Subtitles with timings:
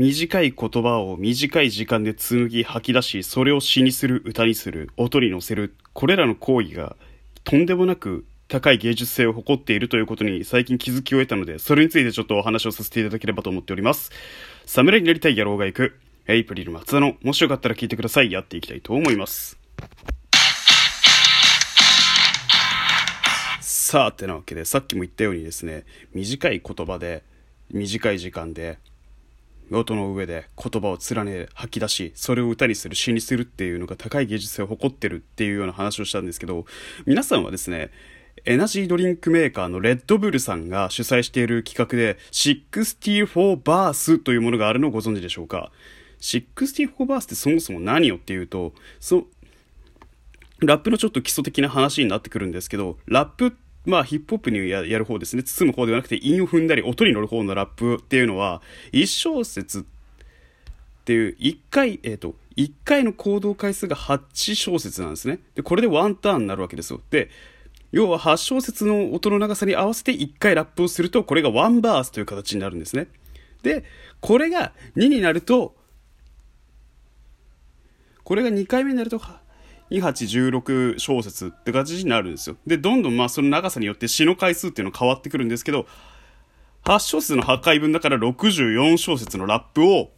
[0.00, 6.96] 短い言葉を短い時間で紡ぎ吐き出し、それを詩にする、歌にする、音に乗せる、これらの行為が
[7.44, 14.10] とんでもなく高い芸術性を誇っているということに最近気づきを得たので、それについてちょっとお話をさせていただければと思っております。
[14.64, 18.32] 侍になりたい野郎が行く、エイプリル松田の、もしよかったら聞いてください。
[18.32, 19.58] やっていきたいと思います。
[23.60, 27.22] さあ、てなわけで、さっきも言ったようにですね、短い言葉で、
[27.70, 28.78] 短い時間で、
[29.78, 36.64] 音の上で言葉を連ね吐き出しそれを歌にする詩にするっていうのが高い芸術性を誇ってるっていうような話をしたんですけど
[37.06, 37.90] 皆さんはですね
[38.44, 45.70] エナジードリンクメーカーのレッドブルさんが主催している企画で64バースというものがあるのをご存知でしょうか
[46.20, 49.26] ？64バースってそもそも何よっていうとそ
[50.60, 55.42] ラップのちょっと基礎的な話になってくるんですけどラップってまあヒップホップにやる方ですね。
[55.42, 58.62] 包む方ではなくて韻を踏んだり音に乗る方のラップっていうのは、
[58.92, 59.84] 1小節っ
[61.04, 65.38] ていう1回、えっ、ー、と、1回の行動回数が8小節なんですね。
[65.54, 67.00] で、これでワンターンになるわけですよ。
[67.10, 67.30] で、
[67.92, 73.08] 要は8小節の音の長さに合わせて1回ラップをすると、これがワンバースという形になるんですね。
[73.62, 73.84] で、
[74.20, 75.74] これが2になると、
[78.22, 79.20] これが2回目になると、
[79.90, 82.56] 2816小節って形になるんですよ。
[82.66, 85.86] で、どんどんまあその長さによって詩の回数っていうのは変わってくるんですけど、
[86.84, 90.10] 8小節の8回分だから64小節のラップを、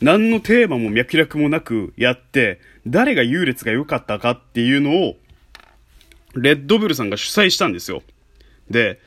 [0.00, 5.16] 何のテーマも脈絡もなくやって、誰が優劣が良かったかっていうのを、
[6.34, 8.02] レッドブルさんが主催したんですよ。
[8.70, 9.00] で、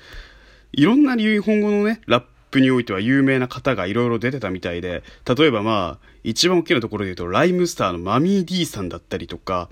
[0.74, 9.70] いろんな日本語のね、ラップにおいては有名な方がいろいろ出てたみたいで、例えばまあ、一番大きなところで言うと、ライムスターのマミー D さんだったりとか、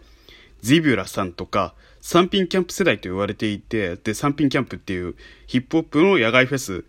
[0.61, 5.15] ゼビュラさんとか、三品キャンプ世代と言われていて、で、三品キャンプっていう
[5.47, 6.85] ヒップホップの野外フェス、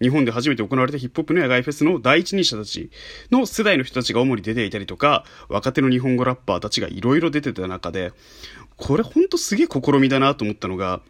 [0.00, 2.90] 日本で初めて行われたヒップホップの野外フェスの第一人者たち
[3.32, 8.12] の世代の人たちが主に出ていたりとか、若手の日本語ラッパーたちがいろいろ出てた中で、
[8.76, 11.00] これほんとすげえ試みだなと思ったのが、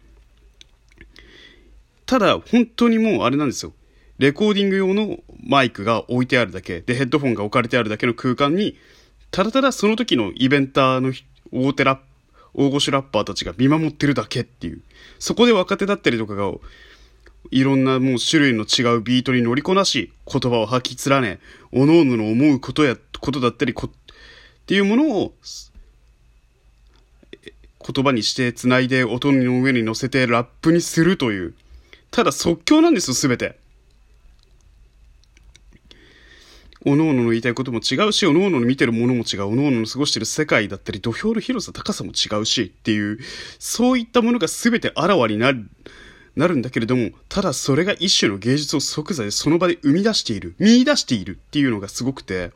[2.05, 3.73] ただ本当にもうあれなんですよ。
[4.19, 8.77] レコーディング用のマイクが置いてあるだけ、で、ヘッドフォンが置かれてあるだけの空間に、
[9.31, 11.13] ただただその時のイベンターの
[11.51, 12.03] 大手ラップ、
[12.53, 14.81] 大御所ラッパーたちが見守ってるだけっていう。
[15.19, 16.51] そこで若手だったりとかが、
[17.51, 21.39] いろんなもう種類の違うビートに乗りこなし、言葉を吐き連ね、
[21.71, 25.33] 各々の思うことや、ことだったりこ、っていうものを、
[27.81, 31.53] 言葉にして繋いで音の上に乗せてラップにするという。
[32.11, 33.57] ただ即興なんですよ、すべて。
[36.85, 43.19] おのおのの言いたいことも違うし、おのおのの見てるものも違う、おのおのの過ごしてる世界だったり、土俵の広さ、高さも違うしっていう、
[43.59, 45.69] そういったものが全てあらわになる、
[46.37, 52.51] なるんだけれども、ただそれが一種の芸術を即座でその場で生み出している、見出しているっていうのがすごくて、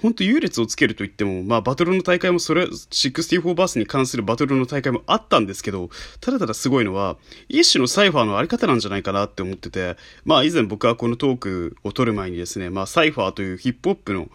[0.00, 7.16] 本当優劣をつけると言っても、まあバトルの大会もそれ、64バースに関するバトルの大会もあったんですけど、ただただすごいのは、
[7.48, 14.28] 一種のサイファーのあり方なんじゃないかなって思ってて、まあ以前僕はこのトークを撮る前にですね、まあサイファーというヒップホップの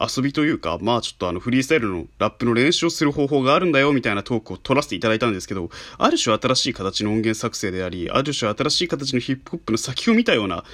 [0.00, 10.64] 遊びというか、まあちょっとあのフリースタイルのラップの練習をする方法があるんだよみたいなトークを取らせていただいたんですけど、ある種新しい形の音源作成であり、ある種新しい形のヒップホップの先を見たような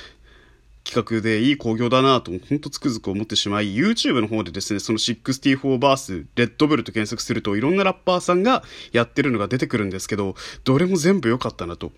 [0.95, 8.63] 企画でいい興行だなと、ほんとつくづく思ってしまい、YouTube の方でですね、その64バース、レッドブルと検索すると、いろんなラッパーさんが
[8.93, 11.91] やってるのが出てくるんですけど、どれも全部良かったなと。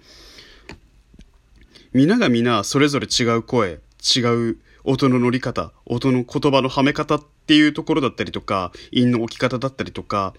[1.93, 3.81] 皆が皆、それぞれ違う声、
[4.17, 10.33] 違う音の乗り方、音の言葉のはめ方っていうところだったりとか、韻の置き方だったりとか、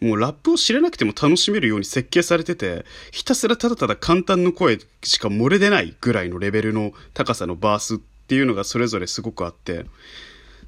[0.00, 9.86] もうラップを知らなくても楽しめるように設計されてて、ひたすらただただ簡単な声しか漏れ出ないぐらいのレベルの高さのバースっていうのがそれぞれすごくあって、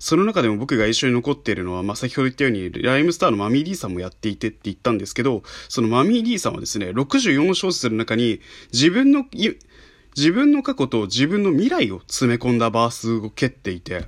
[0.00, 8.40] その中でも僕が一緒に残っているのは、まあ、先ほど言ったように、ライムスターのマミー D さんもやっていてって言ったんですけど、そのマミー D さんはですね、64小節の中に、
[8.72, 9.26] 自分の、
[10.16, 14.06] 自分の過去と自分の未来を詰め込んだバースを蹴っていて、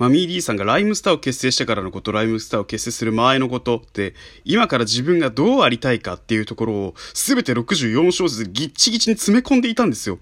[0.00, 4.14] マミー D さんがライムスターを結成してからのこと、ライムスターを結成する前のことって、
[4.46, 10.18] 今から自分がどうありたいかっていうところを、すべて64小節でギッチギチに詰め込んでいたんですよ。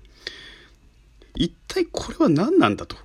[1.36, 2.96] 一体これは何なんだと。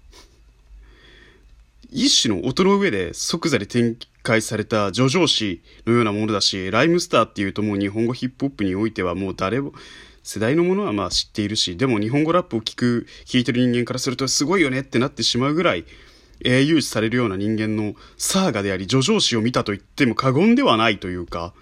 [1.92, 9.74] 一種の音の上で即座で展開された叙情詩のようなものだし、ライムスターっていうともう日本語ヒップホップにおいてはもう誰も、
[10.24, 15.86] 世代のものはまあ知っているし、でも日本語ラップを聞く、聞いてる人間からするとすごいよねってなってしまうぐらい、
[16.44, 21.54] 英雄視されるような人間のサーガであり、叙情詩を見たと言っても過言ではないというか、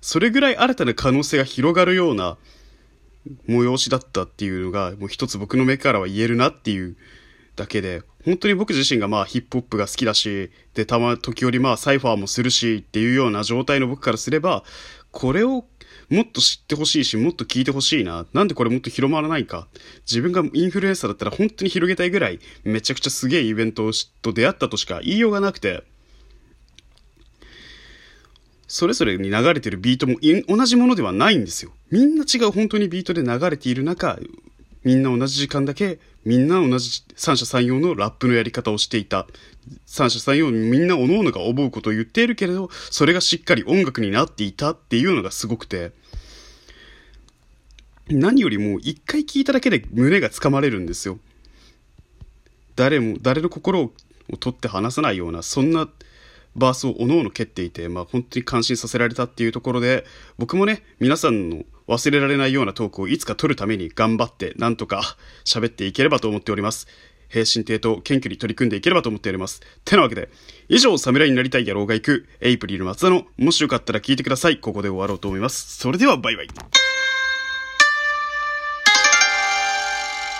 [0.00, 2.36] それぐらい新たな可能性が広がるような
[3.48, 6.96] 催しだったっていうのが、もう一つ僕の目からは言えるなっていう
[7.56, 14.64] だけで、本当に僕自身がまあヒップホップが好きだし、で、たま、時折まあサイファーもするしっていうような状態の僕からすれば、
[15.10, 15.64] これを
[16.08, 18.26] もっと知ってほしいし、もっと聞いてほしいな。
[18.32, 19.68] なんでこれもっと広まらないか。
[20.06, 23.90] 自分がインフルエンサーだったら本当に広げたいぐらい、めちゃくちゃすげえイベント
[24.22, 25.84] と出会ったとしか言いようがなくて、
[28.66, 30.16] それぞれに流れてるビートも
[30.48, 31.72] 同じものではないんですよ。
[31.90, 34.18] みんな違う本当にビートで流れている中、
[34.84, 39.26] みんな同じ時間だけ、みんな同じ三者三様のラップのやり方をしていた。
[39.86, 45.92] 三者三様みんな各々が思うことを言っているけれど、それがしっかり音楽になっていたっていうのがすごくて、
[48.08, 51.18] 何よりも一回聞いただけで胸がつかまれるんですよ。
[52.76, 53.92] 誰も、誰の心を
[54.38, 55.88] 取って離さないような、そんな
[56.56, 60.04] バースをおのおの蹴っていて、まあ本当に感心させられたっていうところで、
[60.38, 66.86] 僕もね、皆さんの忘れられないようなトークをいつか撮るために頑張って、なんとか喋っていければと思っております。
[67.28, 69.60] 平身帝と謙虚に取り組んでいければと思っております。
[69.84, 70.28] てなわけで、
[70.68, 74.58] 以上、侍になりたい野郎が行く、エイプリル松田の、もしよかったら聞いてください。
[74.58, 75.76] ここで終わろうと思います。
[75.78, 76.83] それでは、バイバイ。